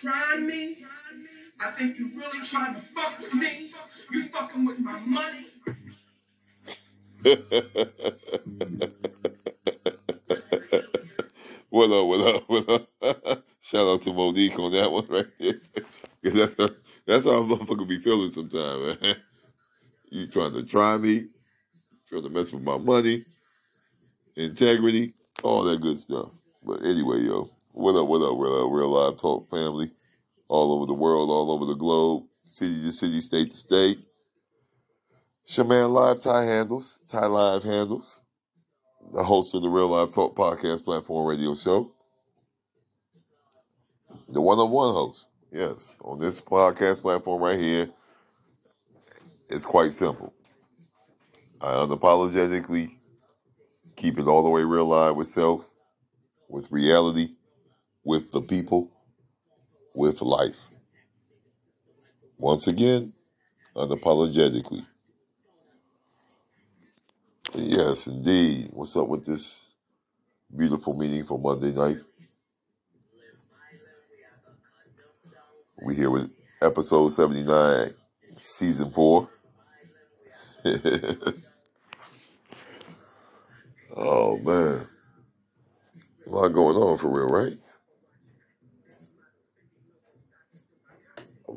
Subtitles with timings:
[0.00, 0.76] trying me.
[1.60, 3.72] I think you really trying to fuck with me.
[4.10, 5.46] You fucking with my money.
[11.70, 13.44] what up, what up, what up?
[13.60, 15.60] Shout out to Monique on that one right there.
[16.22, 16.54] that's,
[17.06, 19.16] that's how a motherfucker be feeling sometimes, man.
[20.10, 21.28] You trying to try me,
[22.08, 23.24] trying to mess with my money,
[24.36, 26.30] integrity, all that good stuff.
[26.62, 29.90] But anyway, yo, what up, what up, up, real live talk family,
[30.48, 33.98] all over the world, all over the globe, city to city, state to state.
[35.44, 38.22] Shaman Live Ty Handles, Ty Live Handles,
[39.12, 41.92] the host of the Real Live Talk Podcast Platform Radio Show.
[44.30, 45.28] The one on one host.
[45.52, 47.90] Yes, on this podcast platform right here,
[49.50, 50.32] it's quite simple.
[51.60, 52.96] I unapologetically
[53.96, 55.68] keep it all the way real live with self,
[56.48, 57.35] with reality,
[58.06, 58.88] with the people,
[59.96, 60.68] with life.
[62.38, 63.12] Once again,
[63.74, 64.86] unapologetically.
[67.54, 68.68] Yes, indeed.
[68.72, 69.66] What's up with this
[70.56, 71.98] beautiful meeting for Monday night?
[75.82, 76.30] We here with
[76.62, 77.92] episode 79,
[78.36, 79.28] season 4.
[83.96, 84.86] oh, man.
[86.26, 87.54] A lot going on for real, right?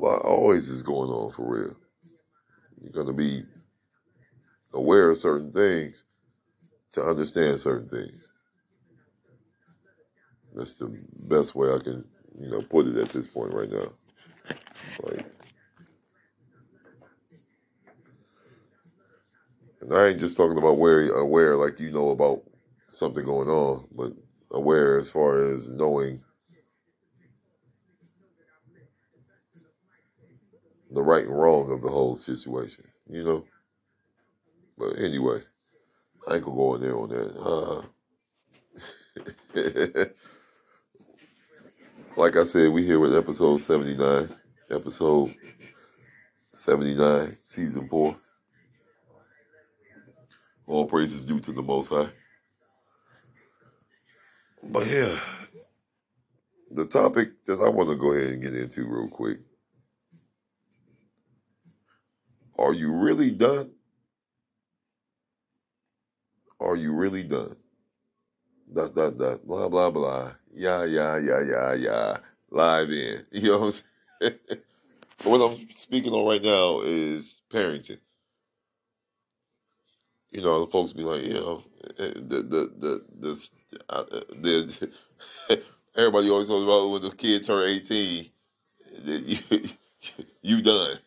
[0.00, 1.76] Lot always is going on for real.
[2.82, 3.44] You're going to be
[4.72, 6.04] aware of certain things
[6.92, 8.30] to understand certain things.
[10.54, 10.96] That's the
[11.28, 12.04] best way I can,
[12.40, 13.92] you know, put it at this point right now.
[15.02, 15.26] Like,
[19.82, 22.42] and I ain't just talking about where aware, like you know about
[22.88, 24.12] something going on, but
[24.50, 26.22] aware as far as knowing
[30.90, 33.44] the right and wrong of the whole situation, you know.
[34.76, 35.42] But anyway,
[36.28, 37.36] I ain't gonna go in there on that.
[37.40, 37.82] Uh,
[42.16, 44.28] like I said, we here with episode 79.
[44.70, 45.34] Episode
[46.52, 48.16] 79, season 4.
[50.66, 52.10] All praises due to the Most High.
[54.62, 55.18] But yeah,
[56.70, 59.38] the topic that I want to go ahead and get into real quick.
[62.60, 63.72] Are you really done?
[66.60, 67.56] Are you really done?
[68.72, 70.32] Dot, dot, dot, blah, blah, blah.
[70.54, 72.16] Yeah, yeah, yeah, yeah, yeah.
[72.50, 73.26] Live in.
[73.32, 73.82] You know what
[74.22, 74.38] I'm saying?
[75.24, 77.98] what I'm speaking on right now is parenting.
[80.32, 81.64] You know, the folks be like, you know,
[81.98, 83.48] eh, the, the, the, the,
[83.90, 84.04] uh,
[84.40, 84.90] the,
[85.96, 88.30] everybody always talks about when the kid turn 18,
[89.04, 89.38] you,
[90.42, 90.98] you done.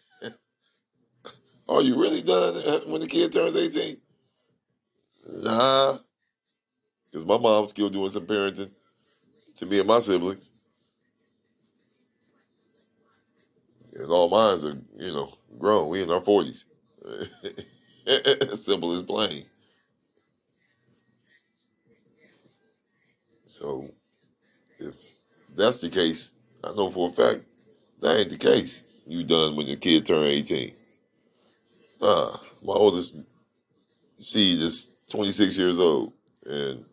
[1.67, 3.97] Are you really done uh, when the kid turns 18?
[5.27, 5.99] Nah.
[7.05, 8.71] Because my mom's still doing some parenting
[9.57, 10.49] to me and my siblings.
[13.93, 15.89] And all mines are, you know, grown.
[15.89, 16.63] We in our 40s.
[18.63, 19.45] Simple as plain.
[23.47, 23.87] So,
[24.79, 24.95] if
[25.55, 26.31] that's the case,
[26.63, 27.41] I know for a fact
[28.01, 28.81] that ain't the case.
[29.05, 30.73] You done when your kid turn 18.
[32.05, 33.15] Ah, my oldest
[34.19, 36.11] seed is 26 years old,
[36.45, 36.83] and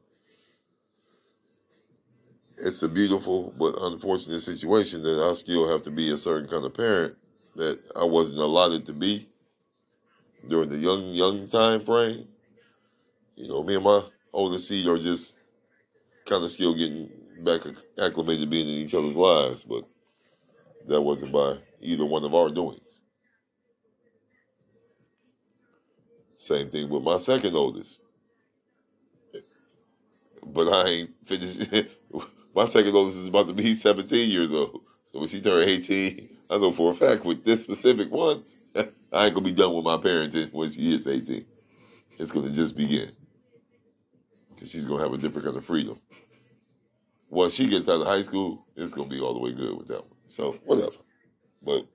[2.57, 6.65] it's a beautiful but unfortunate situation that I still have to be a certain kind
[6.65, 7.17] of parent
[7.57, 9.29] that I wasn't allotted to be
[10.49, 12.29] during the young young time frame.
[13.35, 15.35] You know, me and my oldest seed are just
[16.25, 17.11] kind of still getting
[17.41, 17.63] back
[17.99, 19.83] acclimated being in each other's lives, but
[20.87, 22.90] that wasn't by either one of our doings.
[26.41, 28.01] Same thing with my second oldest.
[30.43, 31.71] But I ain't finished.
[32.55, 34.81] my second oldest is about to be 17 years old.
[35.13, 38.43] So when she turned 18, I know for a fact with this specific one,
[38.75, 41.45] I ain't gonna be done with my parenting when she is 18.
[42.19, 43.13] It's gonna just begin.
[44.59, 46.01] Cause she's gonna have a different kind of freedom.
[47.29, 49.89] Once she gets out of high school, it's gonna be all the way good with
[49.89, 50.19] that one.
[50.27, 50.97] So whatever.
[51.63, 51.87] But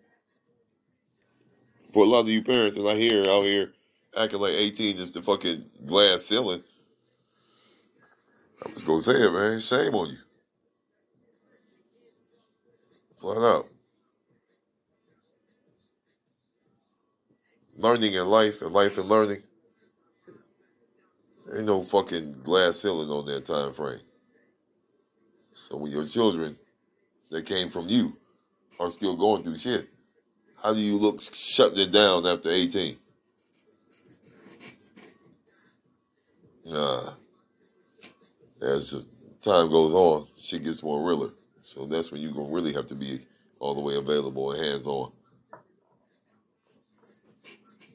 [1.94, 3.71] for a lot of you parents, and I hear out here
[4.15, 6.63] acting like 18 is the fucking glass ceiling.
[8.63, 9.59] I'm just gonna say it, man.
[9.59, 10.17] Shame on you.
[13.19, 13.67] Flat out.
[17.77, 19.44] Learning in life and life and learning.
[21.53, 24.00] Ain't no fucking glass ceiling on that time frame.
[25.53, 26.57] So when your children
[27.29, 28.13] that came from you
[28.79, 29.89] are still going through shit.
[30.62, 32.97] How do you look shutting it down after 18?
[36.65, 37.13] Nah.
[38.62, 38.91] As
[39.41, 41.29] time goes on, shit gets more realer.
[41.62, 43.25] So that's when you're to really have to be
[43.59, 45.12] all the way available and hands on.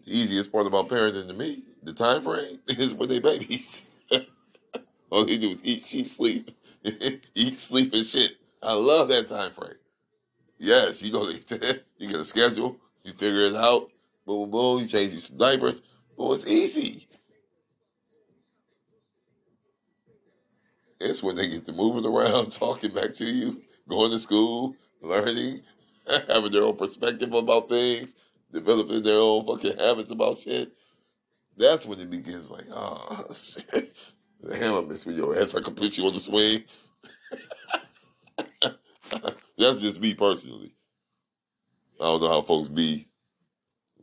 [0.04, 3.82] The easiest part about parenting to me, the time frame, is when they babies.
[5.10, 6.56] all they do is eat, sheep, sleep.
[7.34, 8.32] eat, sleep, and shit.
[8.62, 9.74] I love that time frame.
[10.58, 13.90] Yes, you know, you get a schedule, you figure it out,
[14.26, 15.80] boom, boom, you change some diapers.
[16.16, 17.08] Well, it's easy.
[21.00, 25.62] It's when they get to moving around, talking back to you, going to school, learning,
[26.28, 28.12] having their own perspective about things,
[28.52, 30.72] developing their own fucking habits about shit.
[31.56, 33.92] That's when it begins like, oh, shit.
[34.48, 35.54] Damn, I miss with your ass.
[35.54, 36.64] I can put you on the swing.
[39.58, 40.74] That's just me personally.
[42.00, 43.06] I don't know how folks be.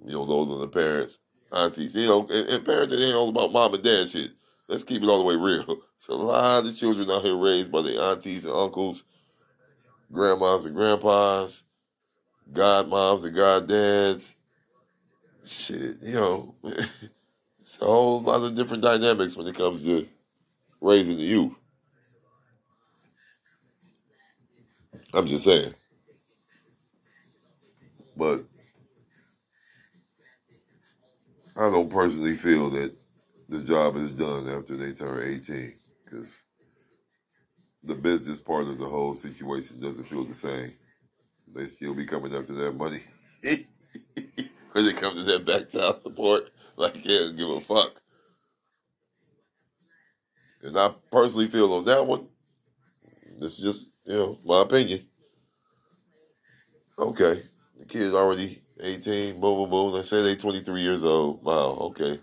[0.05, 1.17] You know, those are the parents,
[1.51, 1.95] aunties.
[1.95, 4.36] You know, and, and parenting ain't all about mom and dad shit.
[4.67, 5.77] Let's keep it all the way real.
[5.97, 9.03] It's a lot of children out here raised by their aunties and uncles,
[10.11, 11.63] grandmas and grandpas,
[12.53, 14.31] godmoms and goddads.
[15.43, 16.55] Shit, you know,
[17.59, 20.07] it's a whole lot of different dynamics when it comes to
[20.79, 21.53] raising the youth.
[25.15, 25.73] I'm just saying.
[28.15, 28.43] But
[31.55, 32.95] I don't personally feel that
[33.49, 35.73] the job is done after they turn 18
[36.05, 36.43] because
[37.83, 40.73] the business part of the whole situation doesn't feel the same.
[41.53, 43.01] They still be coming after that money.
[43.43, 48.01] when it comes to that back child support, like, yeah, give a fuck.
[50.61, 52.27] And I personally feel on that one,
[53.39, 55.07] it's just, you know, my opinion.
[56.99, 57.43] Okay,
[57.79, 59.93] the kid's already 18, boom, boom, boom.
[59.93, 61.43] Let's say they 23 years old.
[61.43, 62.19] Wow, okay.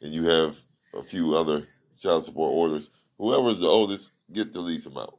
[0.00, 0.56] And you have
[0.94, 1.66] a few other
[1.98, 2.90] child support orders.
[3.18, 5.14] Whoever's the oldest, get the least amount.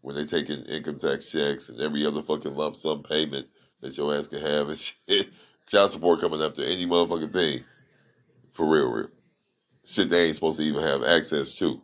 [0.00, 3.46] When they take in income tax checks and every other fucking lump sum payment
[3.80, 5.28] that your ass can have and shit.
[5.68, 7.64] Child support coming after any motherfucking thing.
[8.52, 9.08] For real, real.
[9.84, 11.80] Shit they ain't supposed to even have access to.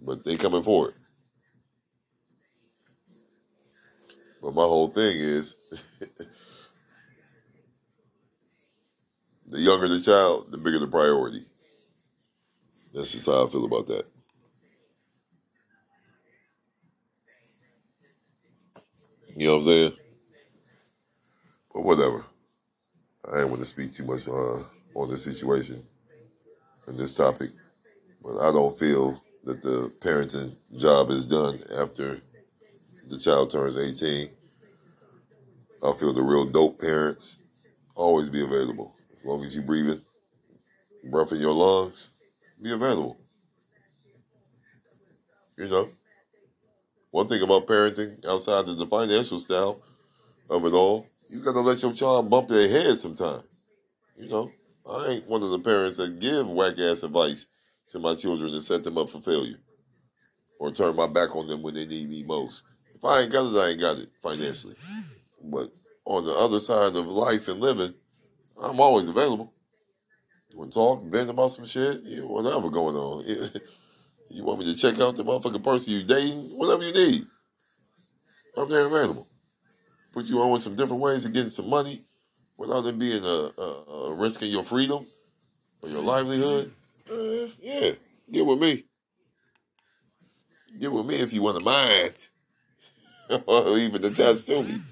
[0.00, 0.94] But they coming for it.
[4.40, 5.56] But my whole thing is
[9.58, 11.44] the younger the child, the bigger the priority.
[12.94, 14.06] That's just how I feel about that.
[19.34, 19.92] You know what I'm saying?
[21.74, 22.24] But whatever.
[23.30, 24.62] I ain't want to speak too much uh,
[24.94, 25.84] on this situation
[26.86, 27.50] and this topic.
[28.22, 32.20] But I don't feel that the parenting job is done after
[33.08, 34.30] the child turns 18.
[35.82, 37.38] I feel the real dope parents
[37.96, 38.94] always be available.
[39.18, 40.00] As long as you're breathing,
[41.10, 42.10] breath in your lungs,
[42.62, 43.18] be available.
[45.56, 45.88] You know,
[47.10, 49.82] one thing about parenting outside of the financial style
[50.48, 53.42] of it all, you gotta let your child bump their head sometime.
[54.16, 54.52] You know,
[54.88, 57.46] I ain't one of the parents that give whack ass advice
[57.90, 59.58] to my children and set them up for failure
[60.60, 62.62] or turn my back on them when they need me most.
[62.94, 64.76] If I ain't got it, I ain't got it financially.
[65.42, 65.72] But
[66.04, 67.94] on the other side of life and living,
[68.60, 69.52] I'm always available.
[70.50, 73.24] You want to talk, vent about some shit, you whatever going on.
[74.30, 77.26] you want me to check out the motherfucking person you dating, whatever you need.
[78.56, 79.28] I'm there available.
[80.12, 82.04] Put you on with some different ways of getting some money
[82.56, 85.06] without it being a, a, a risking your freedom
[85.82, 86.72] or your livelihood.
[87.10, 87.92] Uh, yeah,
[88.32, 88.84] get with me.
[90.78, 92.28] Get with me if you want to mind.
[93.46, 94.82] or even attached to me.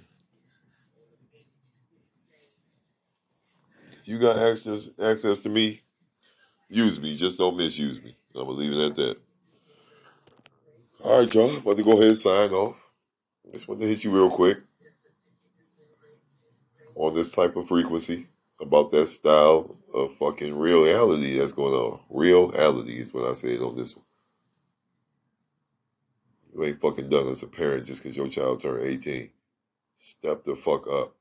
[4.07, 5.83] You got access access to me,
[6.69, 7.17] use me.
[7.17, 8.17] Just don't misuse me.
[8.35, 9.19] I'm gonna leave it at that.
[11.03, 11.57] All right, y'all.
[11.57, 12.83] About to go ahead and sign off.
[13.53, 14.59] Just want to hit you real quick
[16.95, 18.27] on this type of frequency
[18.61, 22.01] about that style of fucking reality that's going on.
[22.11, 24.05] Reality is what I said on this one.
[26.55, 29.31] You ain't fucking done as a parent just because your child turned 18.
[29.97, 31.15] Step the fuck up.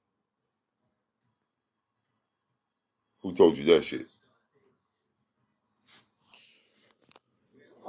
[3.26, 4.06] Who told you that shit?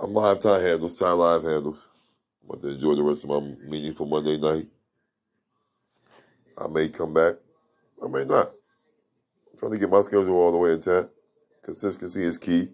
[0.01, 1.91] I'm live Ty handles, Ty live handles.
[2.43, 4.67] I'm about to enjoy the rest of my meeting for Monday night.
[6.57, 7.35] I may come back.
[8.03, 8.47] I may not.
[8.47, 11.11] I'm trying to get my schedule all the way intact.
[11.63, 12.71] Consistency is key.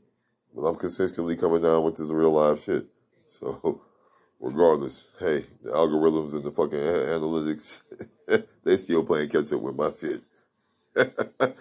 [0.54, 2.86] But I'm consistently coming down with this real live shit.
[3.26, 3.80] So
[4.38, 7.82] regardless, hey, the algorithms and the fucking analytics
[8.62, 10.22] they still playing catch up with my shit.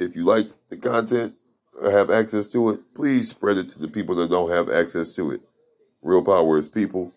[0.00, 1.34] if you like the content
[1.80, 5.14] or have access to it, please spread it to the people that don't have access
[5.16, 5.40] to it.
[6.02, 7.12] Real power is people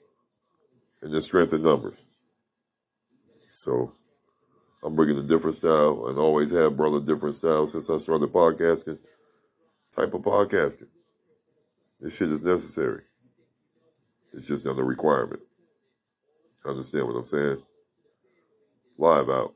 [1.02, 2.06] and the strength in numbers.
[3.48, 3.92] So
[4.84, 8.32] I'm bringing a different style and always have brought a different style since I started
[8.32, 9.00] podcasting.
[9.96, 10.88] Type of podcasting.
[12.00, 13.04] This shit is necessary.
[14.34, 15.42] It's just another requirement.
[16.66, 17.62] Understand what I'm saying?
[18.98, 19.54] Live out.